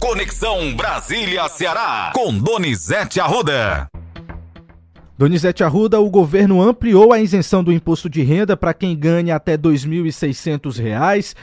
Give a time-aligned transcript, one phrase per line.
[0.00, 3.90] Conexão Brasília-Ceará, com Donizete Arruda.
[5.18, 9.52] Donizete Arruda, o governo ampliou a isenção do imposto de renda para quem ganha até
[9.52, 11.34] R$ 2.600.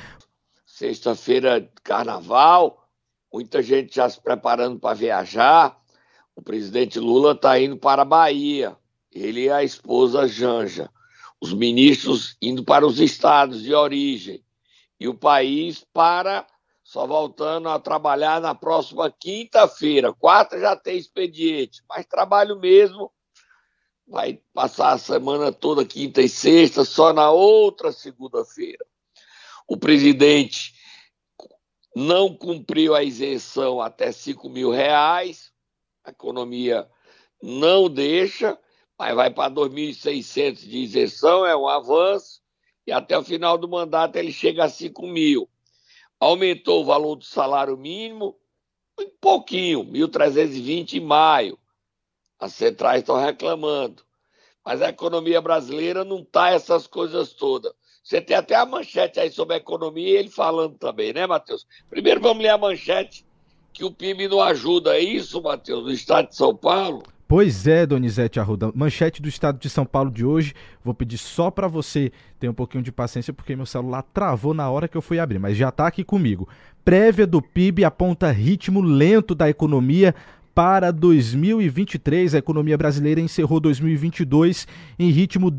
[0.66, 2.88] Sexta-feira, carnaval,
[3.32, 5.78] muita gente já se preparando para viajar.
[6.34, 8.78] O presidente Lula está indo para a Bahia,
[9.12, 10.90] ele e a esposa Janja.
[11.42, 14.42] Os ministros indo para os estados de origem.
[14.98, 16.48] E o país para
[16.86, 20.14] só voltando a trabalhar na próxima quinta-feira.
[20.14, 23.12] Quarta já tem expediente, mas trabalho mesmo
[24.08, 28.86] vai passar a semana toda, quinta e sexta, só na outra segunda-feira.
[29.68, 30.76] O presidente
[31.96, 35.52] não cumpriu a isenção até 5 mil reais,
[36.04, 36.88] a economia
[37.42, 38.60] não deixa,
[38.96, 42.42] mas vai para 2.600 de isenção, é um avanço,
[42.86, 45.50] e até o final do mandato ele chega a 5 mil
[46.26, 48.36] aumentou o valor do salário mínimo
[49.00, 51.60] um pouquinho, 1.320 em maio.
[52.40, 54.04] As centrais estão reclamando.
[54.64, 57.74] Mas a economia brasileira não está essas coisas todas.
[58.04, 61.68] Você tem até a manchete aí sobre a economia e ele falando também, né, Matheus?
[61.90, 63.26] Primeiro vamos ler a manchete,
[63.74, 64.96] que o PIB não ajuda.
[64.96, 67.04] É isso, Matheus, no estado de São Paulo?
[67.28, 68.72] Pois é, Donizete Arruda.
[68.76, 70.54] Manchete do estado de São Paulo de hoje.
[70.84, 74.70] Vou pedir só para você ter um pouquinho de paciência, porque meu celular travou na
[74.70, 76.48] hora que eu fui abrir, mas já está aqui comigo.
[76.84, 80.14] Prévia do PIB aponta ritmo lento da economia
[80.56, 82.34] para 2023.
[82.34, 84.66] A economia brasileira encerrou 2022
[84.98, 85.52] em ritmo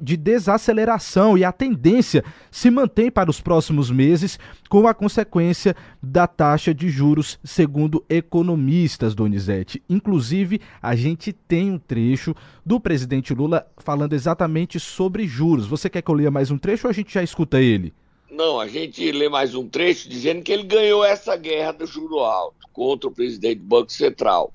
[0.00, 4.38] de desaceleração e a tendência se mantém para os próximos meses,
[4.70, 9.82] com a consequência da taxa de juros, segundo economistas, Donizete.
[9.90, 15.66] Inclusive, a gente tem um trecho do presidente Lula falando exatamente sobre juros.
[15.66, 17.92] Você quer que eu leia mais um trecho ou a gente já escuta ele?
[18.34, 22.18] Não, a gente lê mais um trecho dizendo que ele ganhou essa guerra do juro
[22.18, 24.52] alto contra o presidente do Banco Central.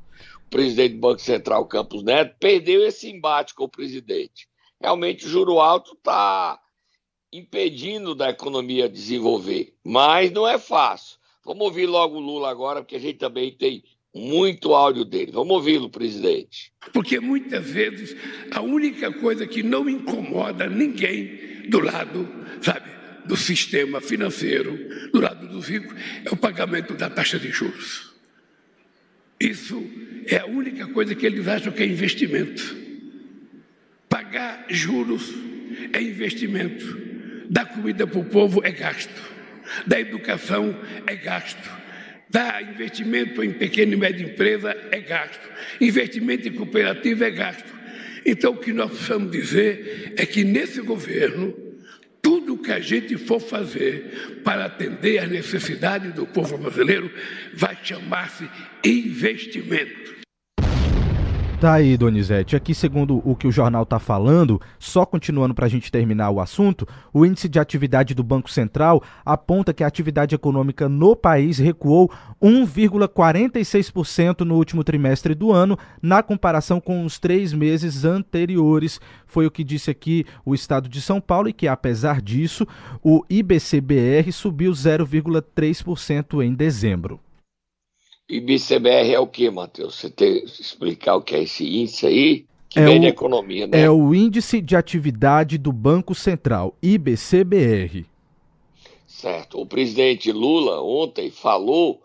[0.47, 4.49] O presidente do Banco Central, Campos Neto, perdeu esse embate com o presidente.
[4.81, 6.59] Realmente o juro alto está
[7.31, 11.17] impedindo da economia desenvolver, mas não é fácil.
[11.45, 13.81] Vamos ouvir logo o Lula agora, porque a gente também tem
[14.13, 15.31] muito áudio dele.
[15.31, 16.73] Vamos ouvi-lo, presidente.
[16.91, 18.13] Porque muitas vezes
[18.51, 22.27] a única coisa que não incomoda ninguém do lado,
[22.61, 22.98] sabe,
[23.29, 24.75] do sistema financeiro,
[25.13, 25.95] do lado dos ricos,
[26.25, 28.11] é o pagamento da taxa de juros.
[29.39, 29.87] Isso
[30.25, 32.75] é a única coisa que eles acham que é investimento.
[34.09, 35.31] Pagar juros
[35.93, 36.97] é investimento.
[37.47, 39.21] Dar comida para o povo é gasto.
[39.85, 40.75] Da educação
[41.05, 41.69] é gasto.
[42.31, 45.47] Dar investimento em pequena e média empresa é gasto.
[45.79, 47.75] Investimento em cooperativa é gasto.
[48.25, 51.68] Então, o que nós precisamos dizer é que nesse governo
[52.21, 57.11] tudo que a gente for fazer para atender às necessidades do povo brasileiro
[57.53, 58.49] vai chamar-se
[58.83, 60.18] investimento.
[61.59, 62.55] Tá aí, Donizete.
[62.55, 66.39] Aqui, segundo o que o jornal está falando, só continuando para a gente terminar o
[66.39, 71.57] assunto, o índice de atividade do Banco Central aponta que a atividade econômica no país
[71.57, 72.09] recuou
[72.41, 79.01] 1,46% no último trimestre do ano, na comparação com os três meses anteriores.
[79.27, 82.65] Foi o que disse aqui o Estado de São Paulo, e que, apesar disso,
[83.03, 87.19] o IBCBR subiu 0,3% em dezembro.
[88.29, 89.95] IBCBR é o que, Matheus?
[89.95, 92.45] Você tem que explicar o que é esse índice aí?
[92.69, 93.81] Que é vem o, economia, né?
[93.81, 98.05] É o Índice de Atividade do Banco Central, IBCBR.
[99.07, 99.59] Certo.
[99.59, 102.03] O presidente Lula ontem falou,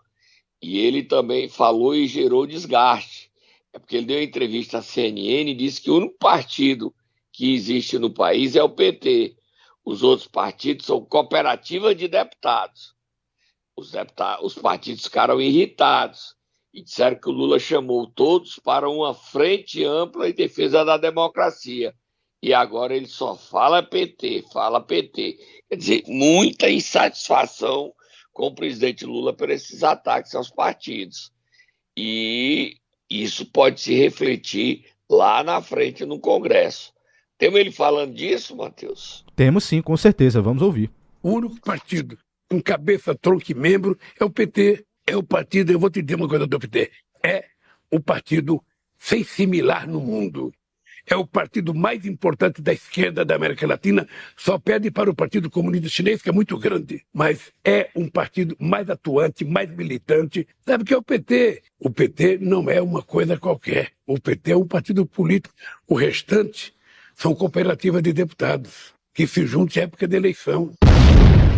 [0.59, 3.29] e ele também falou e gerou desgaste.
[3.71, 6.91] É porque ele deu entrevista à CNN e disse que o único partido
[7.31, 9.35] que existe no país é o PT.
[9.85, 12.94] Os outros partidos são cooperativas de deputados
[13.75, 16.35] os, deputados, os partidos ficaram irritados
[16.73, 21.93] e disseram que o Lula chamou todos para uma frente ampla em defesa da democracia.
[22.41, 25.39] E agora ele só fala PT, fala PT.
[25.69, 27.93] Quer dizer, muita insatisfação
[28.33, 31.31] com o presidente Lula por esses ataques aos partidos.
[31.97, 32.75] E
[33.09, 36.93] isso pode se refletir lá na frente no Congresso.
[37.37, 39.25] Temos ele falando disso, Matheus?
[39.35, 40.41] Temos sim, com certeza.
[40.41, 40.91] Vamos ouvir.
[41.23, 42.17] O único partido
[42.55, 44.85] com cabeça, tronco e membro, é o PT.
[45.05, 46.89] É o partido, eu vou te dizer uma coisa do PT,
[47.23, 47.45] é
[47.91, 48.63] o partido
[48.97, 50.51] sem similar no mundo.
[51.05, 55.51] É o partido mais importante da esquerda da América Latina, só perde para o Partido
[55.51, 60.47] Comunista Chinês, que é muito grande, mas é um partido mais atuante, mais militante.
[60.65, 61.61] Sabe o que é o PT?
[61.77, 63.91] O PT não é uma coisa qualquer.
[64.07, 65.53] O PT é um partido político.
[65.87, 66.73] O restante
[67.13, 70.73] são cooperativas de deputados que se juntam em época de eleição.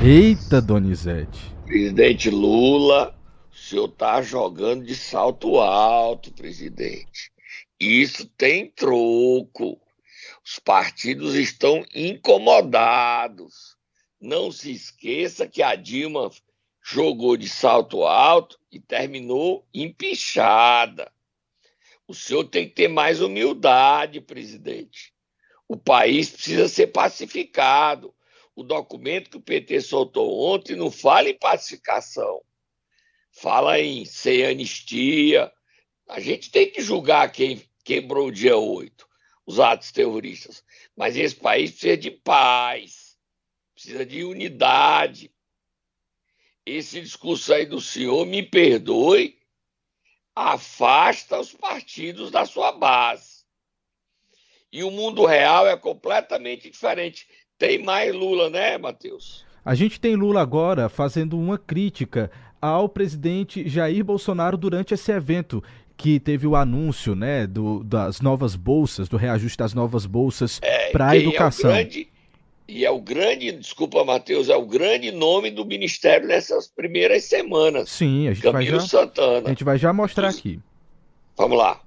[0.04, 1.40] Eita, Donizete.
[1.66, 3.20] Presidente Lula
[3.52, 7.32] O senhor está jogando de salto alto, presidente.
[7.80, 9.82] Isso tem troco.
[10.46, 13.76] Os partidos estão incomodados.
[14.22, 16.30] Não se esqueça que a Dilma
[16.84, 21.12] jogou de salto alto e terminou empichada.
[22.08, 25.12] O senhor tem que ter mais humildade, presidente.
[25.68, 28.14] O país precisa ser pacificado.
[28.58, 32.42] O documento que o PT soltou ontem não fala em pacificação,
[33.32, 35.54] fala em ser anistia.
[36.10, 39.08] A gente tem que julgar quem quebrou o dia 8,
[39.46, 40.64] os atos terroristas.
[40.96, 43.16] Mas esse país precisa de paz,
[43.76, 45.32] precisa de unidade.
[46.66, 49.38] Esse discurso aí do senhor, me perdoe,
[50.36, 53.46] afasta os partidos da sua base.
[54.72, 57.28] E o mundo real é completamente diferente.
[57.58, 59.46] Tem mais Lula, né, Matheus?
[59.66, 62.32] A gente tem Lula agora fazendo uma crítica
[62.62, 65.64] ao presidente Jair Bolsonaro durante esse evento
[65.96, 70.92] que teve o anúncio, né, do, das novas bolsas, do reajuste das novas bolsas é,
[70.92, 71.72] para a educação.
[71.72, 72.08] É grande,
[72.68, 77.90] e é o grande, desculpa, Matheus, é o grande nome do ministério nessas primeiras semanas.
[77.90, 79.48] Sim, a gente Camilo vai já, Santana.
[79.48, 80.60] A gente vai já mostrar aqui.
[81.36, 81.82] Vamos lá.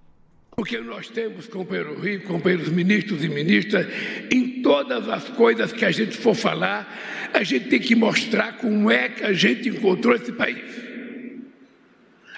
[0.60, 3.86] Porque nós temos, companheiro Rio, companheiros ministros e ministras,
[4.30, 8.90] em todas as coisas que a gente for falar, a gente tem que mostrar como
[8.90, 10.62] é que a gente encontrou esse país.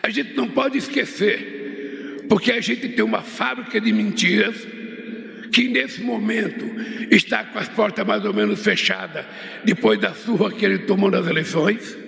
[0.01, 4.69] A gente não pode esquecer, porque a gente tem uma fábrica de mentiras
[5.51, 6.65] que nesse momento
[7.11, 9.27] está com as portas mais ou menos fechadas
[9.65, 11.99] depois da surra que ele tomou nas eleições,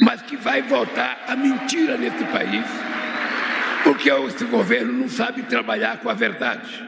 [0.00, 2.93] mas que vai voltar a mentira nesse país
[3.84, 6.82] porque esse governo não sabe trabalhar com a verdade.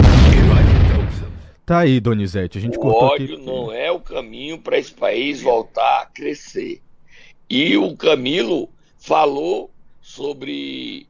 [0.00, 1.32] E nós então
[1.64, 2.58] Tá aí, Donizete.
[2.58, 3.44] A gente o cortou ódio aqui.
[3.44, 6.82] não é o caminho para esse país voltar a crescer.
[7.48, 8.68] E o Camilo
[8.98, 9.70] falou
[10.00, 11.06] sobre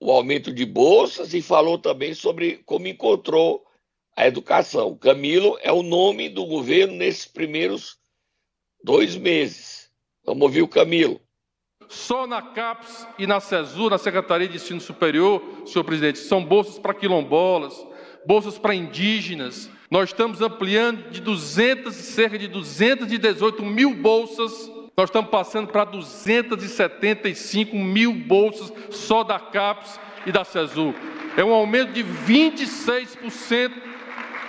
[0.00, 3.64] o aumento de bolsas e falou também sobre como encontrou
[4.16, 4.96] a educação.
[4.96, 7.98] Camilo é o nome do governo nesses primeiros
[8.82, 9.90] dois meses.
[10.24, 11.20] Vamos ouvir o Camilo.
[11.92, 16.78] Só na CAPES e na CESU, na Secretaria de Ensino Superior, senhor presidente, são bolsas
[16.78, 17.74] para quilombolas,
[18.26, 19.68] bolsas para indígenas.
[19.90, 24.72] Nós estamos ampliando de 200, cerca de 218 mil bolsas.
[24.96, 30.94] Nós estamos passando para 275 mil bolsas só da CAPES e da CESU.
[31.36, 33.70] É um aumento de 26%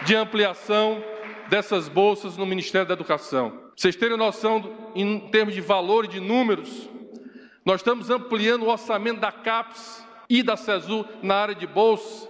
[0.06, 1.04] de ampliação
[1.50, 3.52] dessas bolsas no Ministério da Educação.
[3.76, 4.64] Vocês terem noção,
[4.96, 6.88] em termos de valor e de números,
[7.66, 12.30] nós estamos ampliando o orçamento da CAPES e da CESU na área de bolsa,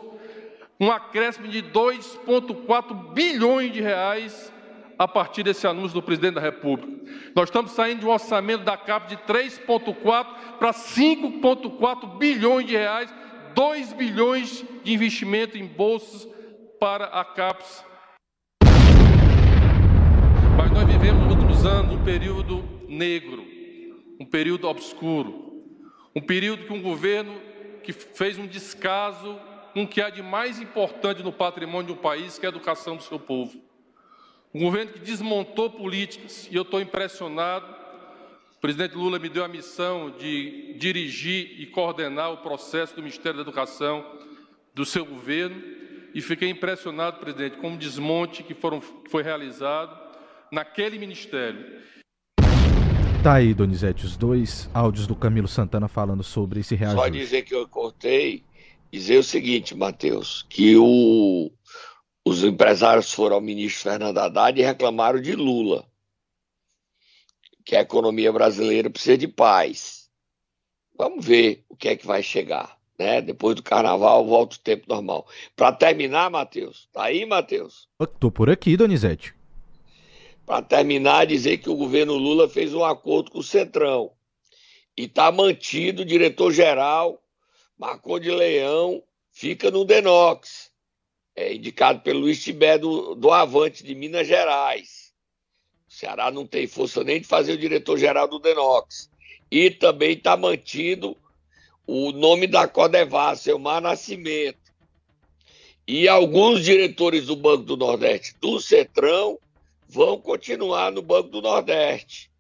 [0.80, 4.54] um acréscimo de 2,4 bilhões de reais
[4.98, 6.92] a partir desse anúncio do presidente da República.
[7.36, 10.04] Nós estamos saindo de um orçamento da CAPES de 3,4
[10.60, 13.14] para 5,4 bilhões de reais,
[13.56, 16.28] 2 bilhões de investimento em bolsas
[16.80, 17.84] para a CAPES.
[20.56, 23.43] Mas nós vivemos nos últimos anos um período negro
[24.34, 25.64] período obscuro,
[26.16, 27.40] um período que um governo
[27.84, 29.40] que fez um descaso
[29.74, 32.52] com o que há de mais importante no patrimônio de um país, que é a
[32.52, 33.62] educação do seu povo.
[34.52, 37.68] Um governo que desmontou políticas, e eu estou impressionado.
[38.56, 43.38] O presidente Lula me deu a missão de dirigir e coordenar o processo do Ministério
[43.38, 44.04] da Educação
[44.74, 45.62] do seu governo,
[46.12, 49.96] e fiquei impressionado, presidente, com o desmonte que foram, foi realizado
[50.52, 51.84] naquele ministério.
[53.24, 57.06] Tá aí, Donizete, os dois áudios do Camilo Santana falando sobre esse reajuste.
[57.06, 58.44] Só dizer que eu cortei,
[58.92, 61.50] dizer o seguinte, Matheus, que o,
[62.26, 65.86] os empresários foram ao ministro Fernando Haddad e reclamaram de Lula,
[67.64, 70.10] que a economia brasileira precisa de paz.
[70.94, 72.78] Vamos ver o que é que vai chegar.
[73.00, 73.22] Né?
[73.22, 75.26] Depois do carnaval, volta o tempo normal.
[75.56, 77.88] Para terminar, Matheus, tá aí, Matheus?
[78.20, 79.34] Tô por aqui, Donizete.
[80.46, 84.12] Para terminar, dizer que o governo Lula fez um acordo com o Centrão
[84.98, 87.22] e está mantido o diretor-geral,
[87.78, 90.72] Marcon de Leão, fica no Denox,
[91.36, 95.14] é indicado pelo Luiz Tibé do, do Avante de Minas Gerais.
[95.88, 99.10] O Ceará não tem força nem de fazer o diretor-geral do Denox.
[99.50, 101.18] E também está mantido
[101.88, 104.60] o nome da Codevas, Selmar Nascimento.
[105.88, 109.40] E alguns diretores do Banco do Nordeste do Centrão
[109.94, 112.32] vão continuar no Banco do Nordeste.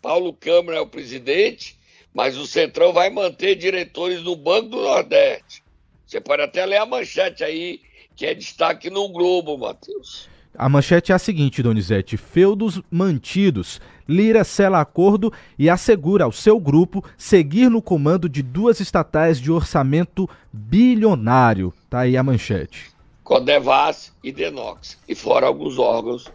[0.00, 1.78] Paulo Câmara é o presidente,
[2.14, 5.62] mas o Centrão vai manter diretores no Banco do Nordeste.
[6.06, 7.80] Você pode até ler a manchete aí,
[8.14, 10.28] que é destaque no Globo, Matheus.
[10.56, 16.60] A manchete é a seguinte, Donizete: feudos mantidos Lira sela acordo e assegura ao seu
[16.60, 21.74] grupo seguir no comando de duas estatais de orçamento bilionário.
[21.90, 22.90] Tá aí a manchete.
[23.24, 26.30] Codevas e Denox, e fora alguns órgãos,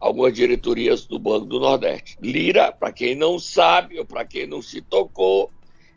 [0.00, 2.16] algumas diretorias do Banco do Nordeste.
[2.22, 5.50] Lira, para quem não sabe ou para quem não se tocou,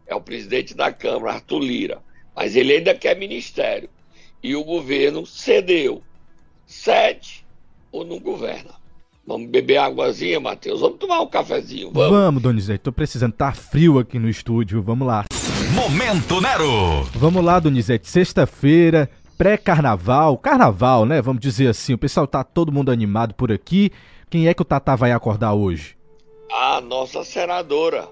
[0.06, 2.02] é o presidente da Câmara, Arthur Lira.
[2.36, 3.90] Mas ele ainda quer ministério.
[4.42, 6.04] E o governo cedeu.
[6.66, 7.46] Cede
[7.92, 8.72] ou não governa.
[9.26, 10.82] Vamos beber águazinha, Matheus?
[10.82, 12.10] Vamos tomar um cafezinho, vamos?
[12.10, 12.84] Vamos, Donizete.
[12.84, 13.32] Tô precisando.
[13.32, 14.82] Tá frio aqui no estúdio.
[14.82, 15.26] Vamos lá.
[15.74, 17.04] Momento Nero.
[17.16, 18.10] Vamos lá, Donizete.
[18.10, 19.10] Sexta-feira,
[19.44, 20.38] pré-carnaval.
[20.38, 21.22] Carnaval, né?
[21.22, 21.94] Vamos dizer assim.
[21.94, 23.92] O pessoal tá todo mundo animado por aqui.
[24.30, 25.98] Quem é que o Tatá vai acordar hoje?
[26.50, 28.08] A nossa senadora,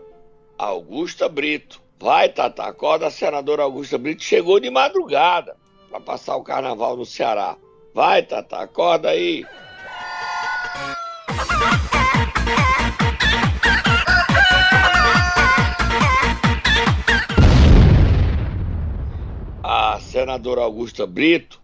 [0.58, 1.82] Augusta Brito.
[1.98, 2.68] Vai, Tatá.
[2.68, 4.22] Acorda a senadora Augusta Brito.
[4.22, 5.56] Chegou de madrugada
[5.90, 7.56] para passar o carnaval no Ceará.
[7.96, 8.64] Vai, Tatá.
[8.64, 9.46] Acorda aí.
[20.12, 21.62] Senadora Augusta Brito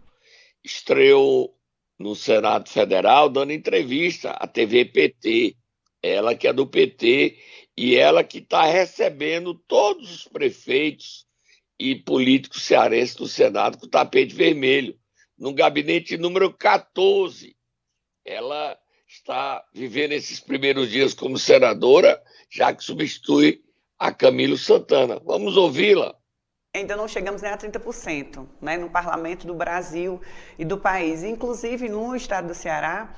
[0.64, 1.54] estreou
[2.00, 5.58] no Senado Federal dando entrevista à TV PT.
[6.02, 7.38] Ela que é do PT
[7.76, 11.28] e ela que está recebendo todos os prefeitos
[11.78, 14.98] e políticos cearenses do Senado com tapete vermelho,
[15.38, 17.54] no gabinete número 14.
[18.24, 23.62] Ela está vivendo esses primeiros dias como senadora, já que substitui
[24.00, 25.20] a Camilo Santana.
[25.20, 26.18] Vamos ouvi-la.
[26.74, 30.22] Ainda não chegamos nem a 30% né, no parlamento do Brasil
[30.60, 31.24] e do país.
[31.24, 33.10] Inclusive, no estado do Ceará,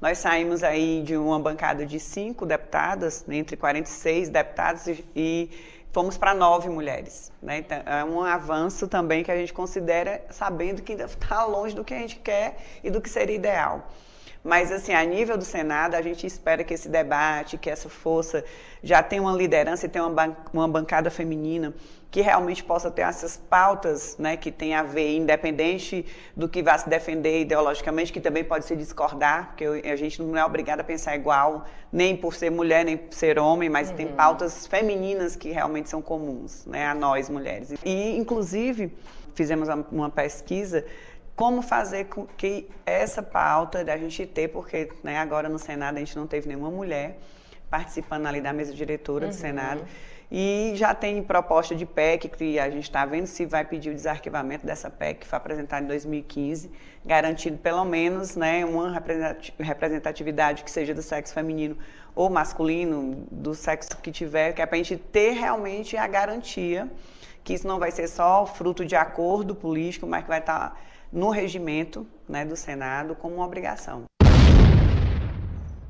[0.00, 4.86] nós saímos aí de uma bancada de cinco deputadas, né, entre 46 deputados,
[5.16, 5.50] e
[5.92, 7.32] fomos para nove mulheres.
[7.42, 7.58] Né?
[7.58, 11.82] Então, é um avanço também que a gente considera, sabendo que ainda está longe do
[11.82, 13.90] que a gente quer e do que seria ideal.
[14.44, 18.44] Mas, assim, a nível do Senado, a gente espera que esse debate, que essa força
[18.80, 21.74] já tenha uma liderança e tenha uma, uma bancada feminina
[22.10, 26.78] que realmente possa ter essas pautas né, que tem a ver, independente do que vá
[26.78, 30.84] se defender ideologicamente, que também pode se discordar, porque a gente não é obrigada a
[30.84, 33.96] pensar igual, nem por ser mulher, nem por ser homem, mas uhum.
[33.96, 37.74] tem pautas femininas que realmente são comuns né, a nós, mulheres.
[37.84, 38.96] E, inclusive,
[39.34, 40.86] fizemos uma pesquisa
[41.36, 46.00] como fazer com que essa pauta da gente ter, porque né, agora no Senado a
[46.00, 47.18] gente não teve nenhuma mulher
[47.70, 49.30] participando ali da mesa diretora uhum.
[49.30, 49.84] do Senado.
[50.30, 53.94] E já tem proposta de PEC que a gente está vendo se vai pedir o
[53.94, 56.70] desarquivamento dessa PEC que foi apresentada em 2015,
[57.04, 59.02] garantindo pelo menos né, uma
[59.58, 61.78] representatividade que seja do sexo feminino
[62.14, 66.90] ou masculino, do sexo que tiver, que é para a gente ter realmente a garantia
[67.42, 70.76] que isso não vai ser só fruto de acordo político, mas que vai estar tá
[71.10, 74.04] no regimento né, do Senado como uma obrigação.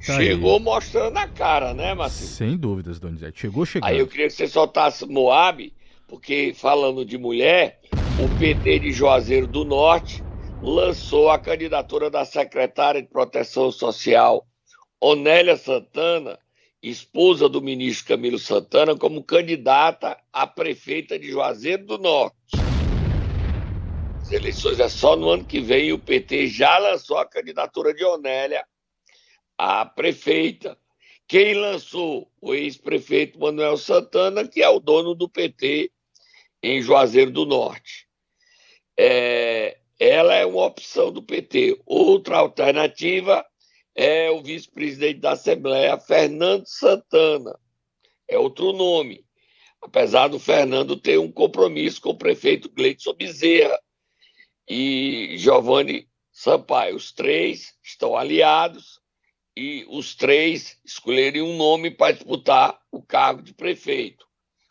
[0.04, 0.62] Tá Chegou aí.
[0.62, 2.30] mostrando a cara, né, Matheus?
[2.30, 3.40] Sem dúvidas, Donizete.
[3.40, 3.88] Chegou chegando.
[3.88, 5.72] Aí eu queria que você soltasse Moab,
[6.06, 7.80] porque falando de mulher,
[8.18, 10.22] o PT de Juazeiro do Norte
[10.62, 14.46] lançou a candidatura da secretária de Proteção Social,
[15.00, 16.38] Onélia Santana,
[16.82, 22.36] esposa do ministro Camilo Santana, como candidata a prefeita de Juazeiro do Norte.
[24.20, 27.94] As eleições é só no ano que vem e o PT já lançou a candidatura
[27.94, 28.64] de Onélia
[29.58, 30.78] a prefeita.
[31.26, 32.30] Quem lançou?
[32.40, 35.90] O ex-prefeito Manuel Santana, que é o dono do PT
[36.62, 38.08] em Juazeiro do Norte.
[38.96, 41.80] É, ela é uma opção do PT.
[41.84, 43.44] Outra alternativa
[43.94, 47.58] é o vice-presidente da Assembleia, Fernando Santana.
[48.28, 49.26] É outro nome.
[49.82, 53.78] Apesar do Fernando ter um compromisso com o prefeito Gleidson Bezerra,
[54.68, 56.96] e Giovanni Sampaio.
[56.96, 59.00] Os três estão aliados
[59.58, 64.24] e os três escolheriam um nome para disputar o cargo de prefeito.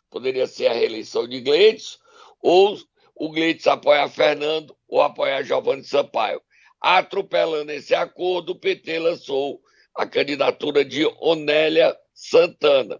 [0.08, 1.98] Poderia ser a reeleição de Gleides,
[2.40, 2.78] ou
[3.14, 6.40] o Gleides apoiar Fernando ou apoiar Giovanni Sampaio.
[6.80, 9.60] Atropelando esse acordo, o PT lançou
[9.94, 12.98] a candidatura de Onélia Santana.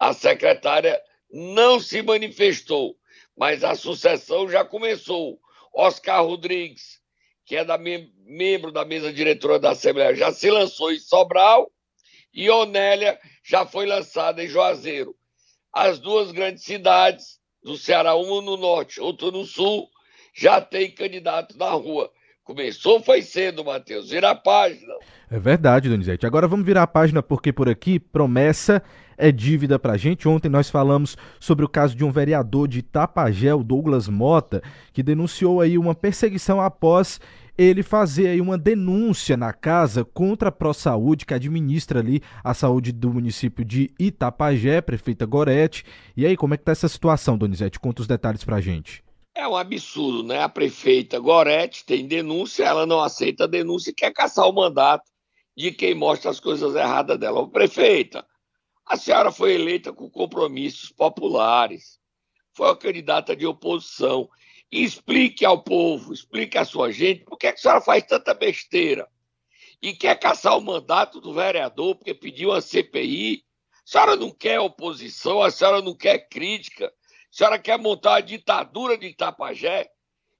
[0.00, 2.96] A secretária não se manifestou,
[3.36, 5.38] mas a sucessão já começou.
[5.72, 6.99] Oscar Rodrigues,
[7.50, 11.68] que é da mem membro da mesa diretora da Assembleia, já se lançou em Sobral
[12.32, 15.16] e Onélia já foi lançada em Juazeiro.
[15.72, 19.88] As duas grandes cidades do Ceará, uma no norte, outra no sul,
[20.32, 22.08] já tem candidato na rua.
[22.44, 24.10] Começou, foi cedo, Matheus.
[24.10, 24.94] Vira a página.
[25.28, 26.26] É verdade, Donizete.
[26.26, 28.80] Agora vamos virar a página porque por aqui promessa
[29.18, 30.26] é dívida para a gente.
[30.26, 35.02] Ontem nós falamos sobre o caso de um vereador de Tapagé, o Douglas Mota, que
[35.02, 37.20] denunciou aí uma perseguição após
[37.62, 42.90] ele fazer aí uma denúncia na casa contra a ProSaúde, que administra ali a saúde
[42.90, 45.84] do município de Itapajé, prefeita Gorete.
[46.16, 47.78] E aí, como é que tá essa situação, Donizete?
[47.78, 49.04] Conta os detalhes pra gente.
[49.34, 50.42] É um absurdo, né?
[50.42, 55.04] A prefeita Gorete tem denúncia, ela não aceita a denúncia e quer caçar o mandato
[55.56, 57.40] de quem mostra as coisas erradas dela.
[57.40, 58.26] Ô, prefeita,
[58.86, 61.98] a senhora foi eleita com compromissos populares,
[62.54, 64.28] foi uma candidata de oposição.
[64.72, 68.32] Explique ao povo, explique à sua gente por que, é que a senhora faz tanta
[68.32, 69.08] besteira
[69.82, 73.42] e quer caçar o mandato do vereador porque pediu a CPI.
[73.72, 76.90] A senhora não quer oposição, a senhora não quer crítica, a
[77.30, 79.90] senhora quer montar a ditadura de Itapajé.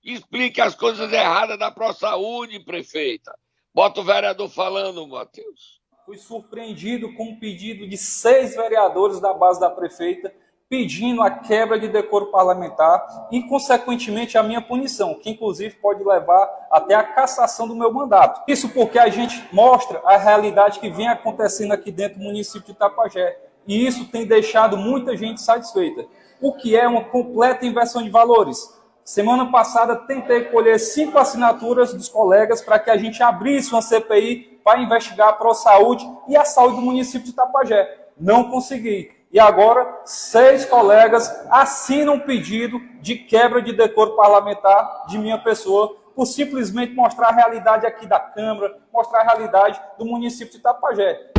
[0.05, 3.37] Explique as coisas erradas da ProSaúde, prefeita.
[3.75, 5.81] Bota o vereador falando, Matheus.
[6.07, 10.33] Fui surpreendido com um pedido de seis vereadores da base da prefeita
[10.71, 16.49] pedindo a quebra de decoro parlamentar e, consequentemente, a minha punição, que inclusive pode levar
[16.71, 18.41] até a cassação do meu mandato.
[18.47, 22.71] Isso porque a gente mostra a realidade que vem acontecendo aqui dentro do município de
[22.71, 23.37] Itapajé.
[23.67, 26.07] E isso tem deixado muita gente satisfeita,
[26.41, 28.73] o que é uma completa inversão de valores.
[29.03, 34.61] Semana passada tentei colher cinco assinaturas dos colegas para que a gente abrisse uma CPI
[34.63, 38.07] para investigar a ProSaúde e a saúde do município de Itapajé.
[38.17, 45.19] Não consegui e agora seis colegas assinam um pedido de quebra de decoro parlamentar de
[45.19, 50.53] minha pessoa por simplesmente mostrar a realidade aqui da Câmara, mostrar a realidade do município
[50.53, 51.31] de Itapajé.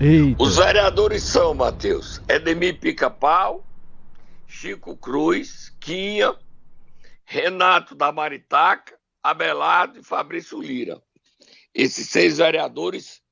[0.00, 0.42] Eita.
[0.42, 3.64] Os vereadores são, Matheus, Edemir Pica-Pau,
[4.46, 6.34] Chico Cruz, Quinha,
[7.24, 11.00] Renato da Maritaca, Abelardo e Fabrício Lira.
[11.72, 13.22] Esses seis vereadores,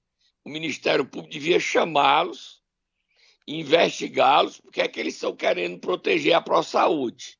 [0.44, 2.63] o Ministério Público devia chamá-los
[3.46, 7.38] investigá-los, porque é que eles estão querendo proteger a pró-saúde.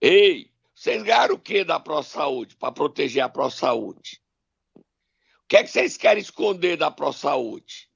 [0.00, 4.22] Ei, vocês ganharam o que da pró-saúde para proteger a pró-saúde?
[4.76, 7.88] O que é que vocês querem esconder da pró-saúde?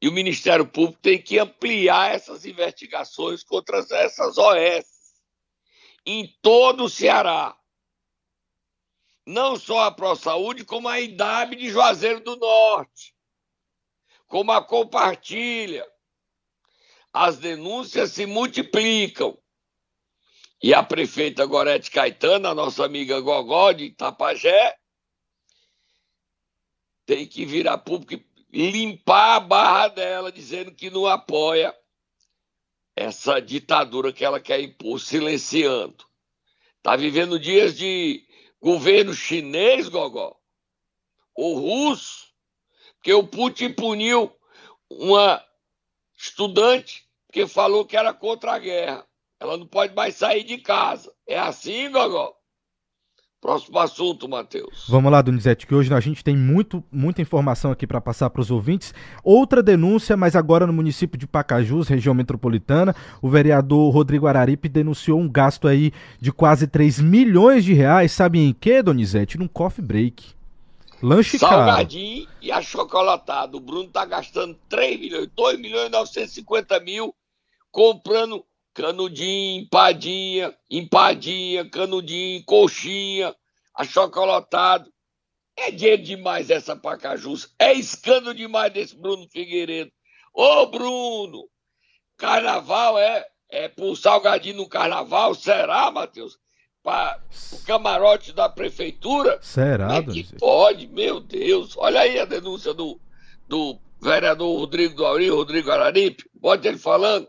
[0.00, 4.86] E o Ministério Público tem que ampliar essas investigações contra essas OS
[6.06, 7.54] em todo o Ceará.
[9.26, 13.14] Não só a pró-saúde, como a IDAB de Juazeiro do Norte
[14.30, 15.84] como a compartilha.
[17.12, 19.36] As denúncias se multiplicam.
[20.62, 24.76] E a prefeita Gorete Caetano, a nossa amiga Gogó de Itapajé,
[27.04, 31.76] tem que vir a público e limpar a barra dela, dizendo que não apoia
[32.94, 36.04] essa ditadura que ela quer impor, silenciando.
[36.76, 38.24] Está vivendo dias de
[38.60, 40.38] governo chinês, Gogó,
[41.34, 42.29] ou russo,
[43.00, 44.30] porque o Putin puniu
[44.90, 45.42] uma
[46.18, 49.04] estudante que falou que era contra a guerra.
[49.40, 51.10] Ela não pode mais sair de casa.
[51.26, 52.34] É assim, Gogó?
[53.40, 54.84] Próximo assunto, Matheus.
[54.86, 58.42] Vamos lá, Donizete, que hoje a gente tem muito, muita informação aqui para passar para
[58.42, 58.92] os ouvintes.
[59.24, 65.18] Outra denúncia, mas agora no município de Pacajus, região metropolitana, o vereador Rodrigo Araripe denunciou
[65.18, 69.38] um gasto aí de quase 3 milhões de reais, sabe em que, Donizete?
[69.38, 70.38] Num coffee break.
[71.02, 72.38] Lanche Salgadinho caro.
[72.42, 73.56] e achocolatado.
[73.56, 77.14] O Bruno tá gastando 3 milhões, 2 milhões e 950 mil
[77.70, 83.34] comprando canudinho, empadinha, empadinha, canudinho, coxinha,
[83.74, 84.92] achocolatado.
[85.56, 87.54] É dinheiro demais essa Pacajus.
[87.58, 89.92] É escândalo demais desse Bruno Figueiredo.
[90.32, 91.48] Ô, Bruno!
[92.16, 95.34] Carnaval é, é por salgadinho no carnaval?
[95.34, 96.38] Será, Matheus?
[96.82, 97.20] Para
[97.52, 99.38] o camarote da prefeitura.
[99.42, 101.76] Será, é que pode, meu Deus.
[101.76, 102.98] Olha aí a denúncia do,
[103.48, 106.24] do vereador Rodrigo do Auri, Rodrigo Araripe.
[106.40, 107.28] Pode ele falando.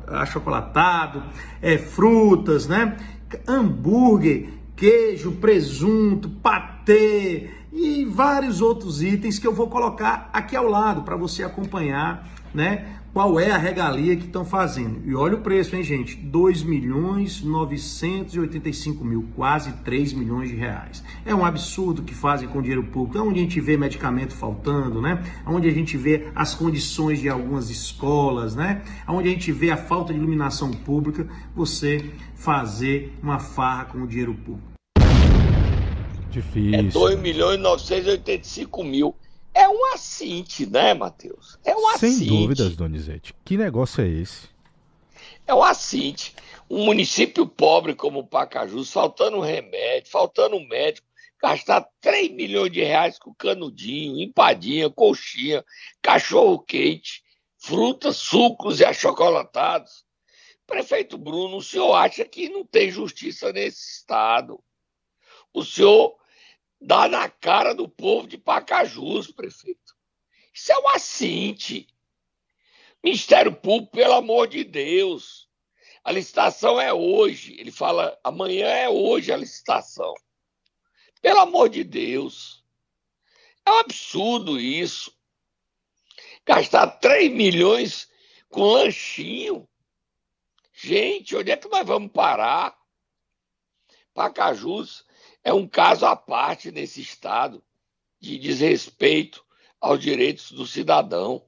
[0.08, 1.22] achocolatado,
[1.62, 2.96] é, frutas, né?
[3.46, 11.02] Hambúrguer, queijo, presunto, patê e vários outros itens que eu vou colocar aqui ao lado
[11.02, 12.95] para você acompanhar, né?
[13.16, 15.00] Qual é a regalia que estão fazendo.
[15.06, 16.14] E olha o preço, hein, gente?
[16.16, 21.02] 2 milhões 985 mil, quase 3 milhões de reais.
[21.24, 23.16] É um absurdo que fazem com dinheiro público.
[23.16, 25.24] É onde a gente vê medicamento faltando, né?
[25.46, 28.82] É onde a gente vê as condições de algumas escolas, né?
[29.08, 34.02] É onde a gente vê a falta de iluminação pública, você fazer uma farra com
[34.02, 34.72] o dinheiro público.
[36.30, 36.74] Difícil.
[36.74, 39.16] É 2 milhões e 985 mil
[39.56, 41.58] É um assinte, né, Matheus?
[41.64, 42.28] É um Sem assinte.
[42.28, 43.34] dúvidas, Donizete.
[43.42, 44.50] Que negócio é esse?
[45.46, 46.34] É um assinte.
[46.68, 51.08] Um município pobre como Pacajus, faltando remédio, faltando médico,
[51.40, 55.64] gastar 3 milhões de reais com canudinho, empadinha, coxinha,
[56.02, 57.22] cachorro quente,
[57.56, 60.04] frutas, sucos e achocolatados.
[60.66, 64.62] Prefeito Bruno, o senhor acha que não tem justiça nesse estado?
[65.54, 66.14] O senhor
[66.80, 69.96] dá na cara do povo de Pacajus, prefeito.
[70.52, 71.86] Isso é um assinte.
[73.02, 75.48] Ministério Público, pelo amor de Deus.
[76.02, 77.56] A licitação é hoje.
[77.58, 80.14] Ele fala, amanhã é hoje a licitação.
[81.20, 82.64] Pelo amor de Deus.
[83.64, 85.12] É um absurdo isso.
[86.44, 88.08] Gastar 3 milhões
[88.48, 89.68] com lanchinho.
[90.72, 92.76] Gente, onde é que nós vamos parar?
[94.14, 95.04] Pacajus
[95.46, 97.62] é um caso à parte nesse estado
[98.20, 99.44] de desrespeito
[99.80, 101.40] aos direitos do cidadão.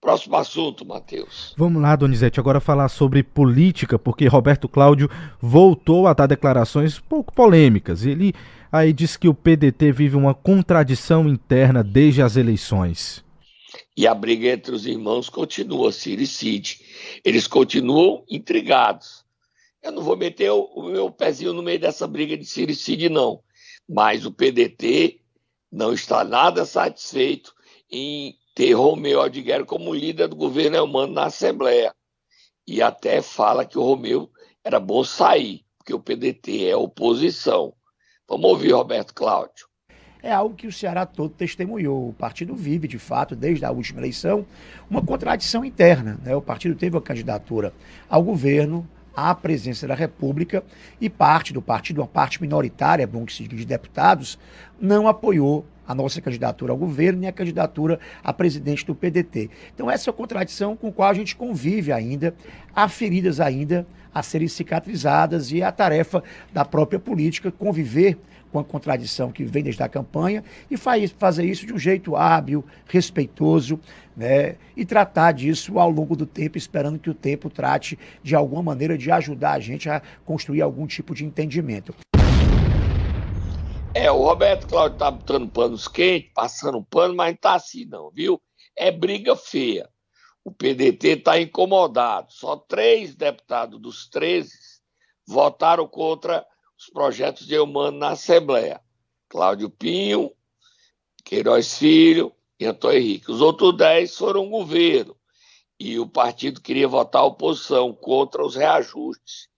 [0.00, 1.54] Próximo assunto, Matheus.
[1.54, 7.30] Vamos lá, Donizete, agora falar sobre política, porque Roberto Cláudio voltou a dar declarações pouco
[7.34, 8.06] polêmicas.
[8.06, 8.32] Ele
[8.72, 13.22] aí diz que o PDT vive uma contradição interna desde as eleições.
[13.94, 16.80] E a briga entre os irmãos continua, Ciro e Cid.
[17.22, 19.27] Eles continuam intrigados.
[19.82, 23.42] Eu não vou meter o, o meu pezinho no meio dessa briga de Cid, não.
[23.88, 25.20] Mas o PDT
[25.70, 27.54] não está nada satisfeito
[27.90, 31.94] em ter Romeu Aldiguero como líder do governo humano na Assembleia.
[32.66, 34.30] E até fala que o Romeu
[34.64, 37.74] era bom sair, porque o PDT é oposição.
[38.28, 39.68] Vamos ouvir, Roberto Cláudio
[40.22, 42.08] é algo que o Ceará todo testemunhou.
[42.08, 44.46] O partido vive, de fato, desde a última eleição,
[44.90, 46.18] uma contradição interna.
[46.22, 46.34] Né?
[46.34, 47.72] O partido teve a candidatura
[48.08, 48.88] ao governo,
[49.18, 50.62] à presidência da República,
[51.00, 54.38] e parte do partido, uma parte minoritária, é bom que se diga, de deputados,
[54.80, 59.50] não apoiou a nossa candidatura ao governo nem a candidatura a presidente do PDT.
[59.74, 62.32] Então, essa é a contradição com a qual a gente convive ainda,
[62.76, 68.18] há feridas ainda a serem cicatrizadas e é a tarefa da própria política conviver
[68.50, 72.16] com a contradição que vem desde a campanha e faz, fazer isso de um jeito
[72.16, 73.80] hábil, respeitoso,
[74.16, 78.62] né, e tratar disso ao longo do tempo, esperando que o tempo trate de alguma
[78.62, 81.94] maneira de ajudar a gente a construir algum tipo de entendimento.
[83.94, 88.10] É, o Roberto Cláudio tá botando panos quentes, passando pano, mas não tá assim não,
[88.10, 88.40] viu?
[88.76, 89.88] É briga feia.
[90.44, 92.32] O PDT está incomodado.
[92.32, 94.50] Só três deputados dos 13
[95.26, 96.46] votaram contra
[96.78, 98.80] os projetos de humano na Assembleia.
[99.28, 100.32] Cláudio Pinho,
[101.24, 103.30] Queiroz Filho e Antônio Henrique.
[103.30, 105.16] Os outros dez foram governo.
[105.78, 109.48] E o partido queria votar a oposição contra os reajustes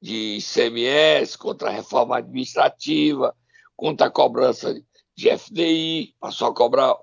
[0.00, 3.34] de ICMS, contra a reforma administrativa,
[3.76, 4.80] contra a cobrança
[5.16, 6.94] de FDI, passou a cobrar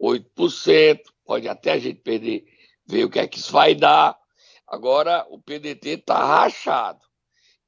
[0.00, 2.44] 8%, pode até a gente perder,
[2.86, 4.18] ver o que é que isso vai dar.
[4.66, 7.07] Agora o PDT está rachado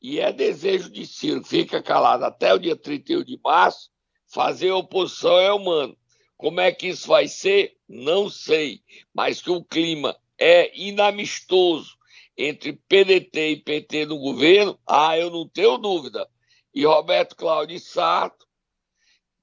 [0.01, 3.91] e é desejo de Ciro, fica calado até o dia 31 de março,
[4.27, 5.97] fazer oposição é humano.
[6.37, 7.77] Como é que isso vai ser?
[7.87, 8.83] Não sei,
[9.13, 11.99] mas que o clima é inamistoso
[12.37, 16.27] entre PDT e PT no governo, ah, eu não tenho dúvida.
[16.75, 18.47] E Roberto Cláudio e Sarto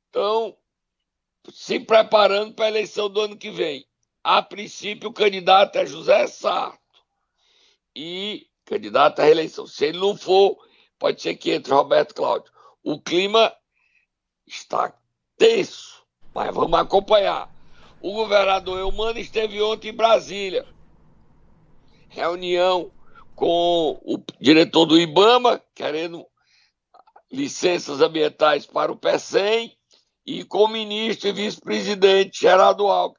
[0.05, 0.57] estão
[1.51, 3.85] se preparando para a eleição do ano que vem.
[4.23, 6.79] A princípio, o candidato é José Sarto.
[7.95, 9.65] E candidato à reeleição.
[9.65, 10.57] Se ele não for,
[10.99, 12.51] pode ser que entre Roberto Cláudio.
[12.83, 13.51] O clima
[14.45, 14.93] está
[15.37, 16.03] tenso,
[16.35, 17.49] mas vamos acompanhar.
[18.01, 20.65] O governador Eumano esteve ontem em Brasília.
[22.09, 22.91] Reunião
[23.35, 26.25] com o diretor do IBAMA, querendo
[27.31, 29.77] licenças ambientais para o PECEM,
[30.25, 33.16] e com o ministro e vice-presidente Geraldo Alckmin.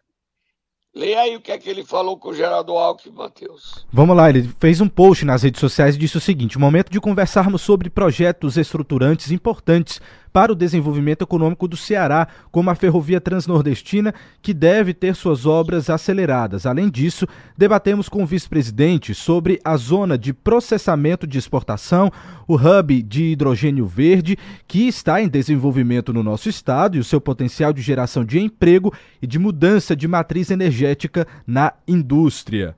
[0.94, 3.87] Leia aí o que é que ele falou com o Geraldo Alckmin, Matheus.
[3.92, 7.01] Vamos lá, ele fez um post nas redes sociais e disse o seguinte: momento de
[7.01, 10.01] conversarmos sobre projetos estruturantes importantes
[10.38, 15.90] para o desenvolvimento econômico do Ceará, como a Ferrovia Transnordestina, que deve ter suas obras
[15.90, 16.64] aceleradas.
[16.64, 22.09] Além disso, debatemos com o vice-presidente sobre a zona de processamento de exportação,
[22.46, 27.20] o hub de hidrogênio verde, que está em desenvolvimento no nosso estado e o seu
[27.20, 32.77] potencial de geração de emprego e de mudança de matriz energética na indústria.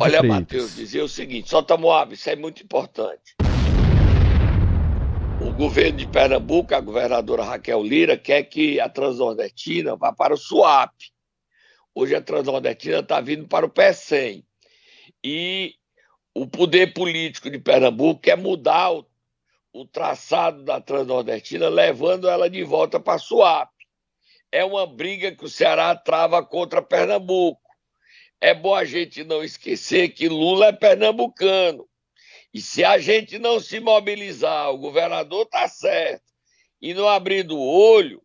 [0.00, 3.45] Olha, Matheus, dizer o seguinte, só Moab, isso é muito importante
[5.46, 10.36] o governo de Pernambuco, a governadora Raquel Lira, quer que a Transnordestina vá para o
[10.36, 10.92] SUAP.
[11.94, 14.44] Hoje a Transnordestina está vindo para o PECEM.
[15.22, 15.74] E
[16.34, 19.06] o poder político de Pernambuco quer mudar o,
[19.72, 23.70] o traçado da Transnordestina, levando ela de volta para a SUAP.
[24.50, 27.62] é uma briga que o Ceará trava contra Pernambuco.
[28.40, 31.88] É bom a gente não esquecer que Lula é pernambucano.
[32.56, 36.24] E se a gente não se mobilizar, o governador está certo,
[36.80, 38.22] e não abrir do olho,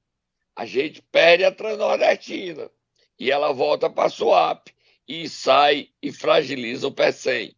[0.55, 2.71] a gente perde a Transnordestina.
[3.19, 4.69] E ela volta para a SUAP
[5.05, 7.53] e sai e fragiliza o PECEM.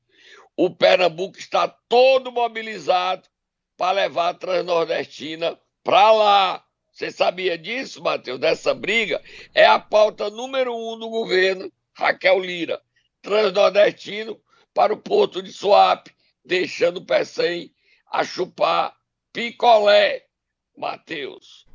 [0.58, 3.30] O Pernambuco está todo mobilizado
[3.78, 6.66] para levar a Transnordestina para lá.
[6.92, 8.40] Você sabia disso, Matheus?
[8.40, 9.22] Dessa briga?
[9.54, 12.82] É a pauta número um do governo, Raquel Lira.
[13.22, 14.42] Transnordestino
[14.74, 16.13] para o porto de Suape,
[16.44, 17.74] deixando o PECEM
[18.12, 18.96] a chupar
[19.32, 20.26] picolé,
[20.78, 21.66] Matheus.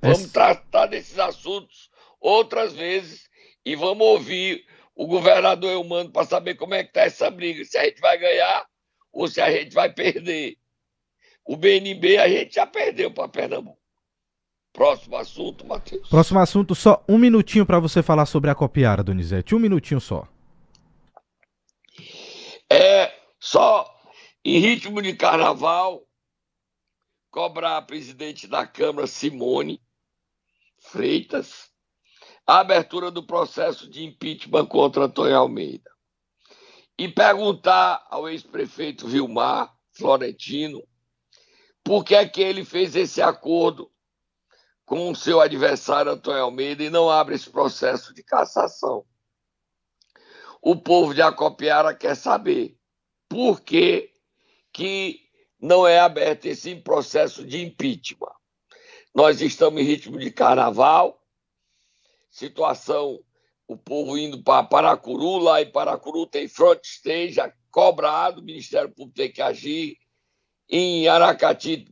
[0.00, 3.28] Vamos tratar desses assuntos outras vezes
[3.64, 7.78] e vamos ouvir o governador Eumano para saber como é que está essa briga, se
[7.78, 8.66] a gente vai ganhar
[9.12, 10.56] ou se a gente vai perder.
[11.44, 13.78] O BNB a gente já perdeu para Pernambuco.
[14.72, 16.08] Próximo assunto, Matheus.
[16.08, 19.54] Próximo assunto, só um minutinho para você falar sobre a Copiara, Donizete.
[19.54, 20.26] Um minutinho só.
[22.70, 23.94] É, só
[24.44, 26.06] em ritmo de carnaval,
[27.30, 29.82] cobrar a presidente da Câmara, Simone
[30.78, 31.70] Freitas,
[32.46, 35.90] a abertura do processo de impeachment contra Antônio Almeida.
[36.98, 40.86] E perguntar ao ex-prefeito Vilmar Florentino
[41.82, 43.90] por que é que ele fez esse acordo
[44.84, 49.04] com o seu adversário Antônio Almeida e não abre esse processo de cassação.
[50.60, 52.78] O povo de Acopiara quer saber
[53.28, 54.13] por que,
[54.74, 55.20] que
[55.58, 58.34] não é aberto esse processo de impeachment.
[59.14, 61.22] Nós estamos em ritmo de carnaval,
[62.28, 63.20] situação,
[63.68, 69.16] o povo indo para Paracuru, lá em Paracuru tem front stage cobrado, o Ministério Público
[69.16, 69.96] tem que agir,
[70.68, 71.86] em Aracati,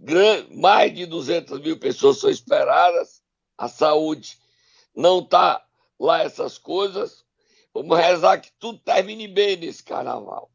[0.50, 3.22] mais de 200 mil pessoas são esperadas.
[3.56, 4.38] A saúde
[4.94, 5.64] não está
[6.00, 7.24] lá essas coisas.
[7.72, 10.51] Vamos rezar que tudo termine bem nesse carnaval.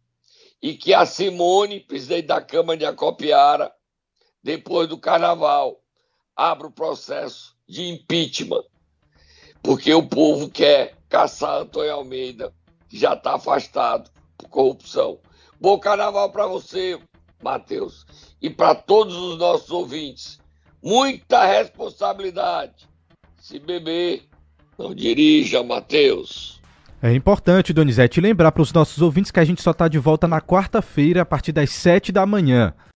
[0.62, 3.72] E que a Simone, presidente da Câmara de Acopiara,
[4.42, 5.80] depois do carnaval,
[6.36, 8.64] abra o processo de impeachment.
[9.62, 12.54] Porque o povo quer caçar Antônio Almeida,
[12.88, 15.20] que já está afastado por corrupção.
[15.60, 17.00] Bom carnaval para você,
[17.42, 18.06] Matheus,
[18.42, 20.40] e para todos os nossos ouvintes.
[20.82, 22.88] Muita responsabilidade.
[23.42, 24.24] Se beber,
[24.78, 26.57] não dirija, Matheus.
[27.02, 30.28] É importante, Donizete, lembrar para os nossos ouvintes que a gente só está de volta
[30.28, 32.74] na quarta-feira, a partir das sete da manhã.